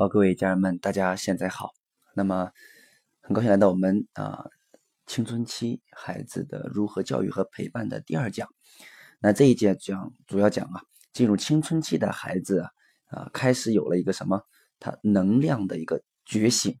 [0.00, 1.74] 好，各位家人们，大家现在好。
[2.14, 2.52] 那么，
[3.20, 4.46] 很高兴来到我们啊
[5.06, 8.48] 青春期孩子的如何教育和陪伴的第二讲。
[9.18, 10.80] 那这一节讲主要讲啊，
[11.12, 12.70] 进入青春期的孩子啊
[13.08, 14.42] 啊开始有了一个什么？
[14.78, 16.78] 他能量的一个觉醒，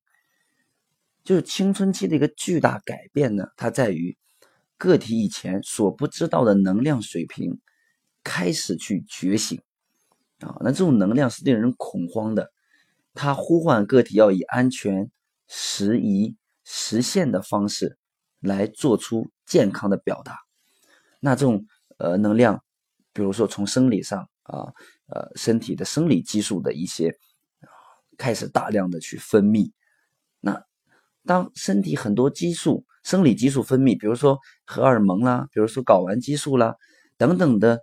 [1.22, 3.48] 就是青春期的一个巨大改变呢。
[3.54, 4.16] 它在于
[4.78, 7.60] 个体以前所不知道的能量水平
[8.24, 9.60] 开始去觉醒
[10.38, 10.56] 啊。
[10.60, 12.50] 那这种能量是令人恐慌的。
[13.14, 15.10] 他呼唤个体要以安全、
[15.48, 17.98] 适宜、实现的方式
[18.40, 20.38] 来做出健康的表达。
[21.20, 21.66] 那这种
[21.98, 22.62] 呃能量，
[23.12, 24.72] 比如说从生理上啊，
[25.08, 27.14] 呃身体的生理激素的一些
[28.16, 29.72] 开始大量的去分泌。
[30.40, 30.64] 那
[31.26, 36.76] 当身体很多激素、生理激素分泌，比如说荷尔蒙啦，比如说睾丸激素啦
[37.18, 37.80] 等等的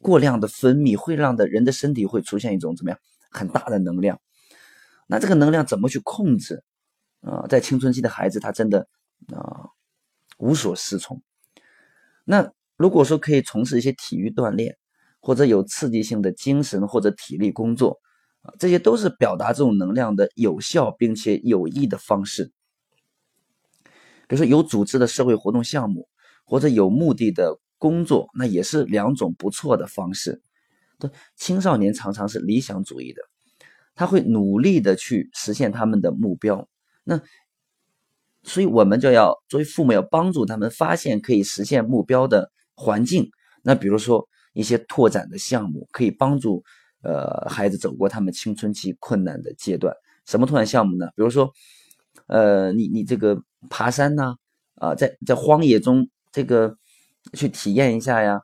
[0.00, 2.98] 过量的分泌，会让的人的身体会出现一种怎么样
[3.30, 4.18] 很大的能量。
[5.08, 6.62] 那这个能量怎么去控制
[7.22, 7.46] 啊？
[7.48, 8.86] 在青春期的孩子，他真的
[9.34, 9.66] 啊
[10.36, 11.20] 无所适从。
[12.24, 14.76] 那如果说可以从事一些体育锻炼，
[15.18, 17.98] 或者有刺激性的精神或者体力工作
[18.42, 22.52] 啊，这些都是表达这种能量的有效并且有益的方式。
[24.28, 26.06] 比如说有组织的社会活动项目，
[26.44, 30.42] 或者有目的的工作，那也是两种不错的方式。
[31.34, 33.22] 青少年常常是理想主义的。
[33.98, 36.68] 他会努力的去实现他们的目标，
[37.02, 37.20] 那
[38.44, 43.28] 所以我们就要作为父母要帮助他们发现可以实现目标的环境。
[43.64, 46.62] 那比如说一些拓展的项目，可以帮助
[47.02, 49.92] 呃孩子走过他们青春期困难的阶段。
[50.26, 51.06] 什么拓展项目呢？
[51.16, 51.50] 比如说
[52.28, 54.36] 呃你你这个爬山呐，
[54.76, 56.76] 啊在在荒野中这个
[57.32, 58.40] 去体验一下呀，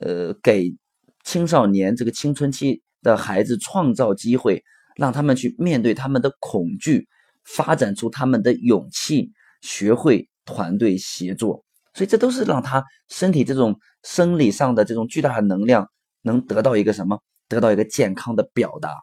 [0.00, 0.74] 呃给
[1.22, 4.64] 青少年这个青春期的孩子创造机会。
[4.96, 7.06] 让他们去面对他们的恐惧，
[7.44, 9.30] 发展出他们的勇气，
[9.60, 15.86] 学会团队协作，所以这都是让他身体这种生理上的这种巨大的能量
[16.22, 17.20] 能得到一个什么？
[17.46, 18.94] 得到一个健康的表达。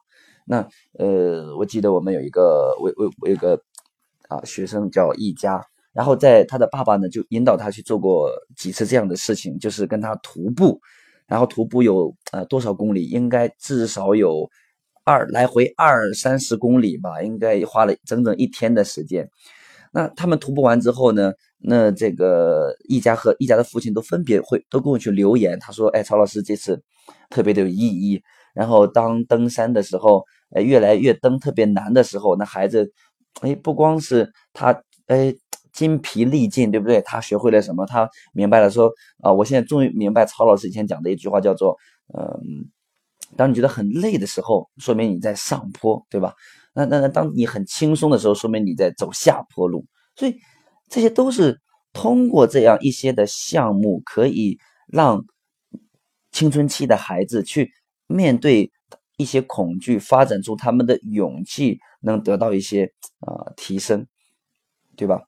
[0.45, 0.67] 那
[0.97, 3.61] 呃，我记得我们有一个我我我有个
[4.29, 10.81] 啊学生叫一家，然后在他的爸爸呢就引导他去做过几次这样的事情，就是跟他徒步，
[11.27, 13.05] 然后徒步有呃多少公里？
[13.05, 14.49] 应该至少有。
[15.03, 19.29] 二来回二三十公里吧，应该花了整整一天的时间。
[19.91, 21.33] 那他们徒步完之后呢？
[21.65, 26.83] 那这个一家和一家的父亲都分别会都跟我去留言，他说：“哎，曹老师这次
[27.29, 28.21] 特别的有意义。
[28.53, 32.91] 然后当登山的时候，哎，越来越登特别难的时候，那孩子，
[33.41, 35.33] 哎，不光是他，哎，
[35.71, 37.01] 筋疲力尽，对不对？
[37.03, 37.85] 他学会了什么？
[37.85, 41.77] 他明白了，说啊，我现在终于明白曹老师以前讲的一句话，叫做，
[42.13, 42.69] 嗯。”
[43.35, 46.33] 当你觉得很累的时候，说明你在上坡，对吧？
[46.73, 49.85] 那那那，当你很轻松的时候，说明你在走下坡路。
[50.15, 50.35] 所以
[50.89, 51.59] 这些都是
[51.93, 54.57] 通过这样一些的项目，可以
[54.87, 55.23] 让
[56.31, 57.71] 青春期的孩子去
[58.07, 58.71] 面对
[59.17, 64.05] 一些恐惧，发展出他们的勇气，能得到一些啊提升，
[64.95, 65.21] 对吧？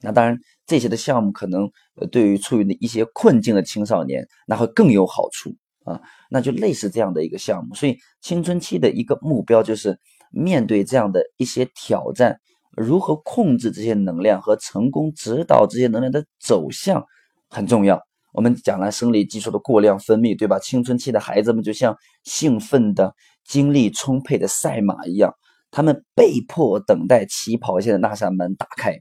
[0.00, 1.70] 那当然，这些的项目可能
[2.10, 5.54] 对于处于一些困境的青少年，那会更有好处。
[5.84, 6.00] 啊，
[6.30, 9.98] 那就类似这样的一个项目，所以青春期的一个目标就是
[10.30, 12.40] 面对这样的一些挑战，
[12.74, 17.04] 如何控制这些能量和成功指导这些能量的走向
[17.50, 18.00] 很重要。
[18.32, 20.58] 我们讲了生理激素的过量分泌，对吧？
[20.58, 21.94] 青春期的孩子们就像
[22.24, 25.34] 兴奋的、精力充沛的赛马一样，
[25.70, 28.98] 他们被迫等待起跑线的那扇门打开，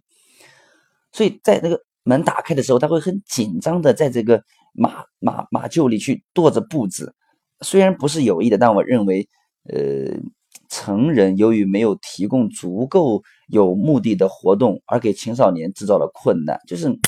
[1.13, 4.43] 所以在那个门打开的时候，他会很紧张的在这个。
[4.73, 7.15] 马马马厩里去跺着步子，
[7.61, 9.29] 虽然不是有意的，但我认为，
[9.71, 10.19] 呃，
[10.67, 16.59] 成人由于没有提供足够有目的的活动，而给青少年制造了困难。
[16.67, 16.99] 就是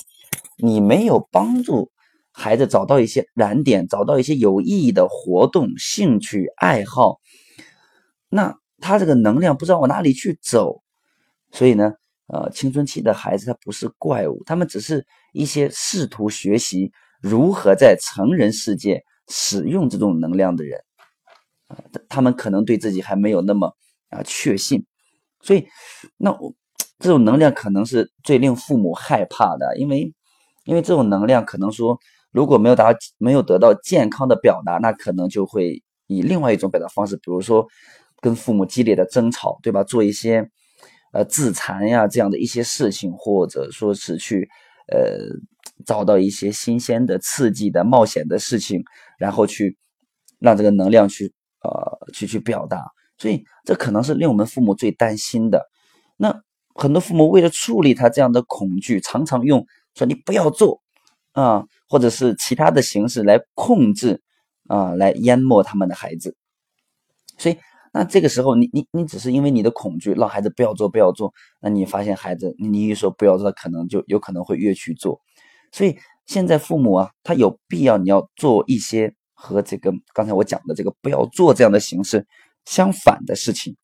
[0.57, 1.91] 你没有帮助
[2.31, 7.19] 孩子找到一些燃点，找到一些有意义的活动、兴趣爱好，
[8.29, 10.83] 那他这个能量不知道往哪里去走。
[11.51, 11.93] 所以呢，
[12.27, 16.91] 呃，青春期的孩子他不是怪物，他们只是一些试图学习。
[17.27, 20.79] 如何在成人世界使用这种能量的人
[21.69, 23.75] 啊，他们可能对自己还没有那么
[24.09, 24.85] 啊确信，
[25.41, 25.67] 所以
[26.17, 26.53] 那我
[26.99, 30.13] 这种能量可能是最令父母害怕的，因为
[30.65, 31.97] 因为这种能量可能说
[32.31, 37.65] 如果没有达没有得到健康的表达，那可能就会以另外一种表达方式，比如说
[38.21, 39.83] 跟父母激烈的争吵，对吧？
[39.83, 40.47] 做一些
[41.11, 44.47] 呃自残呀这样的一些事情，或者说是去
[44.93, 45.39] 呃。
[45.85, 48.83] 找到一些新鲜的、刺激的、冒险的事情，
[49.17, 49.77] 然后去
[50.39, 52.85] 让这个能量去呃去去表达，
[53.17, 55.67] 所以这可能是令我们父母最担心的。
[56.17, 56.41] 那
[56.73, 60.81] 很多父母为了处理他这样的恐惧，常常用说你不要做
[61.33, 64.21] 啊，或者是其他的形式来控制
[64.67, 66.35] 啊，来淹没他们的孩子。
[67.37, 67.57] 所以，
[67.93, 75.19] 那这个时候，你你你只是因为你的恐惧，让孩子不要做不要做，那你发现孩子，你一说不要做，他可能就有可能会越去做。
[75.75, 82.25] 所以现在父母啊，他有必要你要做一些和这个刚才我讲的这个不要做这样的形式
[82.63, 83.75] 相反的事情。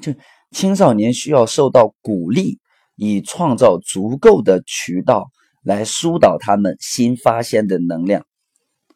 [0.00, 0.14] 就
[0.52, 2.60] 青少年需要受到鼓励，
[2.94, 5.32] 以创造足够的渠道
[5.64, 8.24] 来疏导他们新发现的能量。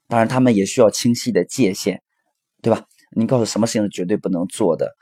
[0.06, 2.00] 当然，他们也需要清晰的界限，
[2.62, 2.86] 对吧？
[3.16, 4.94] 你告诉什么事情是绝对不能做的，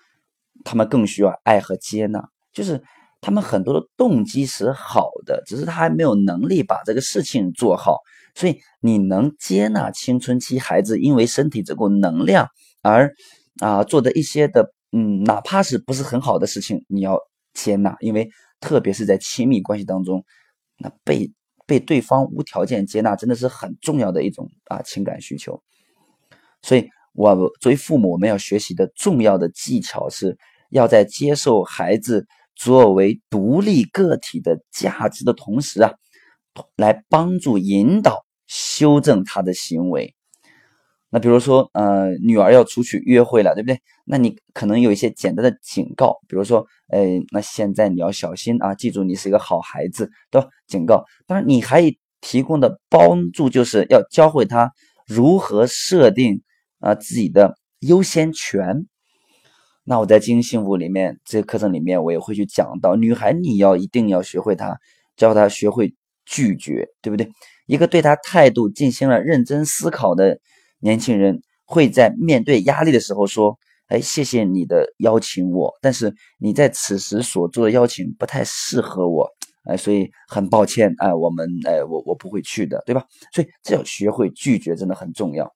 [0.65, 2.31] 他们更需要爱和接纳。
[2.51, 2.83] 就是
[3.25, 8.01] 他们很多的动机是好的，只是他还没有能力把这个事情做好。
[8.35, 12.49] 所以你能接纳青春期孩子因为身体这股能量
[12.83, 13.15] 而
[13.61, 17.19] 啊做的一些的，嗯，哪怕是不是很好的事情，你要
[17.55, 18.29] 接纳，因为
[18.61, 20.23] 特别是在亲密关系当中，
[20.79, 21.33] 那被
[21.67, 25.63] 被对方无条件接纳真的是很重要的一种啊情感需求，
[26.61, 26.87] 所以。
[27.17, 30.37] 我作为父母，我们要学习的重要的技巧是，
[30.71, 35.93] 要在接受孩子作为独立个体的价值的同时啊，
[36.77, 40.15] 来帮助引导修正他的行为。
[41.11, 43.81] 那比如说，呃，女儿要出去约会了，对不对？
[44.05, 50.49] 那你可能有一些简单的警告，比如说，哎，那现在你要小心啊，记住你是一个好孩子，对吧？
[50.67, 51.05] 警告。
[51.27, 54.73] 当然，你还提供的帮助就是要教会他
[55.07, 56.43] 如何设定。
[56.81, 58.85] 啊，自己的优先权。
[59.87, 64.79] 那我在经营幸福里面这个课程里面，我也会去讲到，女孩你要一定要学会她，
[65.17, 65.95] 教她学会
[66.25, 67.29] 拒绝，对不对？
[67.67, 70.39] 一个对她态度进行了认真思考的
[70.81, 73.59] 年轻人，会在面对压力的时候说
[73.89, 79.29] ：“哎，谢谢你的邀请我，但是你在此时所做的邀请不太适合我，
[79.65, 83.05] 哎，所以很抱歉，哎，我们，哎，我我不会去的，对吧？
[83.33, 85.51] 所以这要学会拒绝，真的很重要。”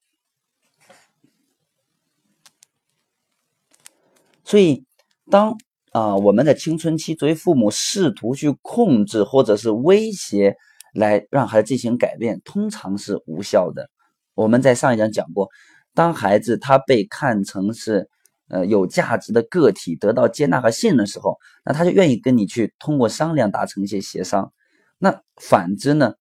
[4.49, 4.83] 所以，
[5.29, 5.55] 当
[5.91, 10.55] 啊我们的青春期作为父母试图去控制或者是威胁
[10.91, 13.91] 来让孩子进行改变，通常是无效的。
[14.33, 15.47] 我们在上一讲讲过，
[15.93, 18.09] 当孩子他被看成是
[18.47, 24.51] 呃有价值的个体，得到接纳和信任的时候，那他就愿意跟你去通过商量达成一些协商。
[24.97, 26.15] 那反之呢？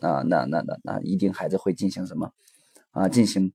[0.00, 2.30] 啊，那那那那一定孩子会进行什么？
[2.92, 3.52] 啊，进行。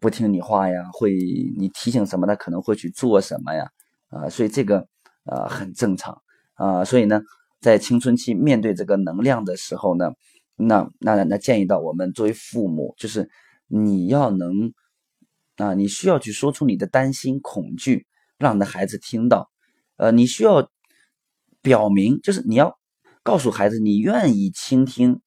[0.00, 1.12] 不听你话呀，会
[1.56, 3.68] 你提醒什么，他可能会去做什么呀？
[4.08, 4.86] 啊，所以这个
[5.24, 6.22] 呃很正常
[6.54, 6.84] 啊。
[6.84, 7.20] 所以呢，
[7.60, 10.12] 在青春期面对这个能量的时候呢，
[10.56, 13.28] 那那那建议到我们作为父母，就是
[13.66, 14.72] 你要能
[15.56, 18.06] 啊，你需要去说出你的担心、恐惧，
[18.38, 19.50] 让你的孩子听到。
[19.96, 20.68] 呃，你需要
[21.62, 22.78] 表明，就是你要
[23.22, 25.20] 告诉孩子，你愿意倾听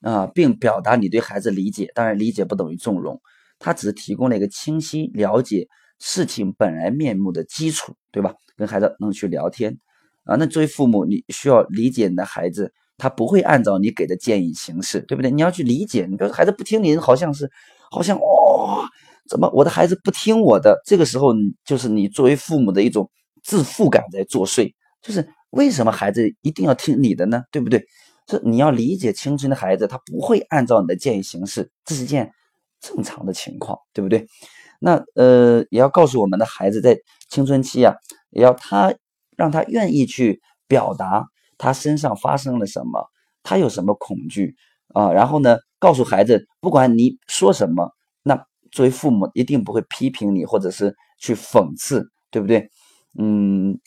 [0.00, 1.90] 啊，并表达你对孩子理解。
[1.94, 3.20] 当然，理解不等于纵容。
[3.58, 5.66] 他只是提供了一个清晰了解
[5.98, 8.34] 事情本来面目的基础，对吧？
[8.56, 9.76] 跟孩子能去聊天
[10.24, 10.36] 啊。
[10.36, 15.30] 那作为父母，你需要理解你的孩子，他不会按照你给的建议行事，对不对？
[15.30, 16.06] 你要去理解。
[16.08, 17.50] 你比如孩子不听你，好像是，
[17.90, 18.84] 好像哦，
[19.28, 20.80] 怎么我的孩子不听我的？
[20.86, 21.32] 这个时候，
[21.64, 23.10] 就是你作为父母的一种
[23.42, 24.72] 自负感在作祟。
[25.02, 27.42] 就是为什么孩子一定要听你的呢？
[27.52, 27.84] 对不对？
[28.28, 32.32] 是你要理解青春的孩子，他不会按照你的建议行事，这是件。
[32.80, 34.26] 正常的情况，对不对？
[34.80, 36.96] 那呃，也要告诉我们的孩子，在
[37.28, 37.94] 青春期啊，
[38.30, 38.94] 也要他
[39.36, 43.10] 让他愿意去表达他身上发生了什么，
[43.42, 44.54] 他有什么恐惧
[44.94, 45.12] 啊？
[45.12, 47.92] 然后呢，告诉孩子，不管你说什么，
[48.22, 52.70] 那作为父母一定不会批评你，或者是去讽刺，对不对？
[53.18, 53.80] 嗯，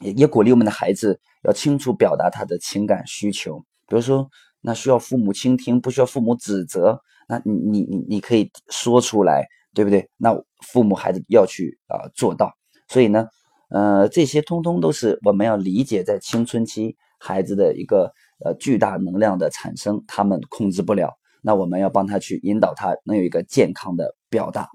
[0.00, 4.30] 也也鼓励我们的孩子要清楚表达他的情感需求，比如说，
[4.62, 7.02] 那需要父母倾听，不需要父母指责。
[7.28, 10.08] 那你你你你可以说出来，对不对？
[10.16, 10.34] 那
[10.66, 12.52] 父母孩子要去啊做到。
[12.88, 13.26] 所以呢，
[13.70, 18.12] 呃，这些通通都是我们要理解，在青春期孩子的一个
[18.44, 21.12] 呃巨大能量的产生，他们控制不了。
[21.42, 24.68] 那我们要帮他去引导他，能有一个健康的表达。